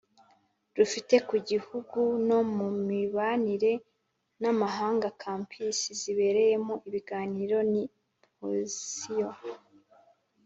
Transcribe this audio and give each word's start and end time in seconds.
rufite 0.77 1.15
ku 1.27 1.35
gihugu 1.49 1.99
no 2.27 2.39
mu 2.55 2.67
mibanire 2.87 3.73
n 4.41 4.43
amahanga 4.51 5.07
Campus 5.23 5.77
zabereyemo 6.01 6.73
ibiganiro 6.87 7.57
ni 7.71 7.83
posiyo 8.37 9.29